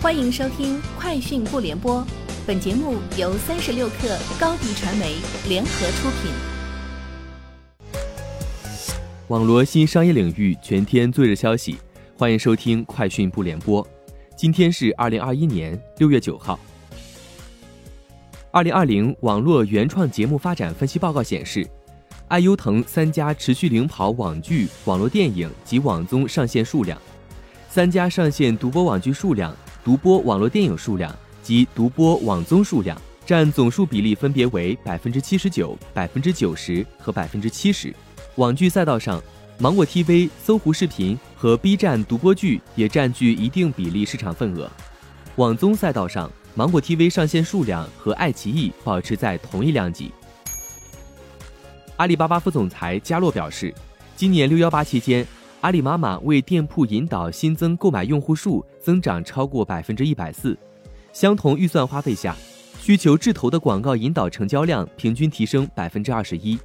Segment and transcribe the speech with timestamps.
[0.00, 2.00] 欢迎收听《快讯不联播》，
[2.46, 5.16] 本节目由三十六克高低传媒
[5.48, 6.30] 联合出品。
[9.26, 11.78] 网罗新商业领域全天最热消息，
[12.16, 13.84] 欢迎收听《快讯不联播》。
[14.36, 16.56] 今天是二零二一年六月九号。
[18.52, 21.68] 二零二零网络原创节目发展分析报告显示，
[22.28, 26.96] 爱优腾三家持续领跑网剧、网络电影及网综上线数量，
[27.68, 29.52] 三家上线独播网剧数量。
[29.88, 31.10] 独播网络电影数量
[31.42, 37.90] 及独播网综数量占总数比例分别为百分之七十九、百分之九十和百分之七十。
[38.34, 39.18] 网剧赛道上，
[39.58, 44.70] 芒果 TV、搜狐视频和 B 站独播剧也占据一定比例市场份额。
[45.36, 50.12] 网综赛道上，芒果 TV 上线数量和爱奇艺保持在同一量级。
[51.96, 53.74] 阿里巴巴副总裁加洛表示，
[54.14, 55.26] 今年六幺八期间。
[55.60, 60.56] 阿里妈妈为店铺引导新增购买用户数增长超过百分之一百四，
[61.12, 62.36] 相同预算花费下，
[62.78, 66.56] 需求智投的广告引导成交量平均提升百分之二十一。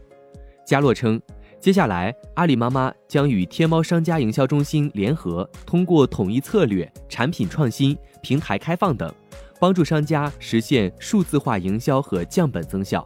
[0.63, 1.19] 加洛称，
[1.59, 9.11] 接下来阿里妈妈将与天猫商家营销中心联合，通过统一策略、产品创新、平台开放等，
[9.59, 13.05] 帮助商家实现数字化营销和降本增效。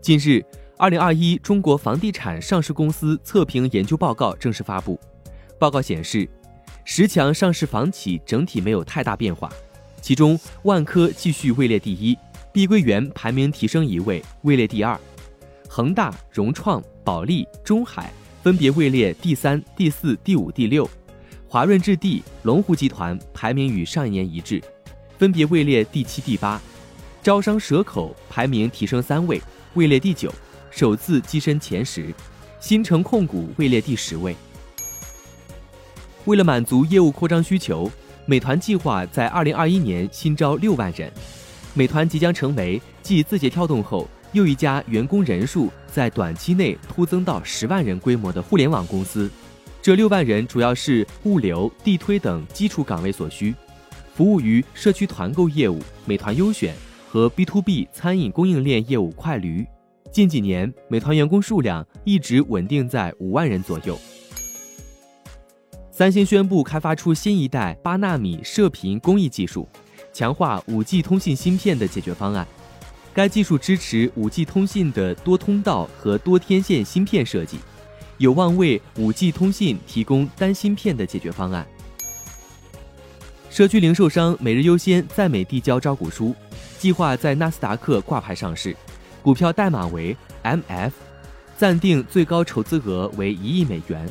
[0.00, 0.42] 近日。
[0.80, 4.98] 二零二一中国房地产上市公司测评研究报告正式发布。
[5.58, 6.26] 报告显示，
[6.86, 9.52] 十强上市房企整体没有太大变化，
[10.00, 12.16] 其中万科继续位列第一，
[12.50, 14.98] 碧桂园排名提升一位，位列第二，
[15.68, 18.10] 恒大、融创、保利、中海
[18.42, 20.88] 分别位列第三、第四、第五、第六，
[21.46, 24.58] 华润置地、龙湖集团排名与上一年一致，
[25.18, 26.58] 分别位列第七、第八，
[27.22, 29.42] 招商蛇口排名提升三位，
[29.74, 30.32] 位列第九。
[30.70, 32.14] 首次跻身前十，
[32.60, 34.34] 新城控股位列第十位。
[36.26, 37.90] 为了满足业务扩张需求，
[38.24, 41.10] 美团计划在二零二一年新招六万人。
[41.74, 49.30] 美团即将成为继字节跳动后又一家员工人数在短期内突增到十万人规模的互联网公司。
[49.82, 53.54] 这六万人主要是物流、地推等基础岗位所需，
[54.14, 56.74] 服务于社区团购业务、美团优选
[57.08, 59.66] 和 B to B 餐饮供应链业务快驴。
[60.12, 63.96] 近几年，美团员工数量一直稳定在五万人左右。
[65.92, 69.68] 三星宣布开发出新一代八纳米射频工艺技术，
[70.12, 72.46] 强化五 G 通信芯片的解决方案。
[73.14, 77.58] 该技术支持五 G 通信的多通道和多天线芯片设计，
[78.18, 81.64] 有望为五 G 通信提供单芯片的解决方案。
[83.48, 86.34] 社区零售商每日优先在美递交招股书，
[86.78, 88.74] 计划在纳斯达克挂牌上市。
[89.22, 90.90] 股票代码为 MF，
[91.58, 94.08] 暂定最高筹资额为一亿美元。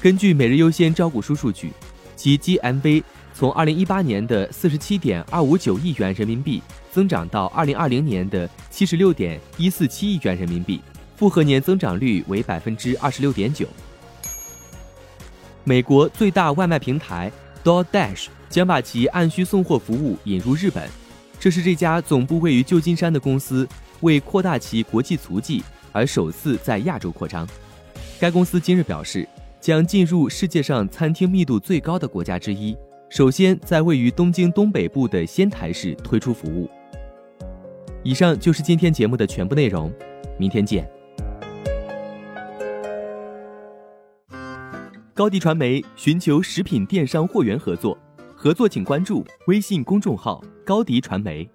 [0.00, 1.72] 根据每日优先招股书数据，
[2.16, 3.02] 其 GMV
[3.34, 6.60] 从二零一八年的四十七点二五九亿元人民币
[6.90, 10.80] 增长到二零二零年的七十六点一四七亿元人民币，
[11.16, 13.66] 复合年增长率为百分之二十六点九。
[15.62, 17.30] 美国最大外卖平台
[17.62, 20.88] DoorDash 将把其按需送货服务引入日本，
[21.38, 23.68] 这是这家总部位于旧金山的公司。
[24.00, 27.46] 为扩大其国际足迹而首次在亚洲扩张，
[28.20, 29.28] 该公司今日表示，
[29.60, 32.76] 将进入世界上餐厅密度最高的国家之一，
[33.08, 36.70] 首先在位于东京东北部的仙台市推出服务。
[38.04, 39.92] 以上就是今天节目的全部内容，
[40.38, 40.88] 明天见。
[45.12, 47.98] 高迪传媒寻求食品电商货源合作，
[48.36, 51.50] 合作请关注微信公众号高迪传媒。